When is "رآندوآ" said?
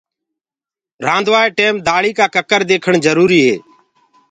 1.05-1.41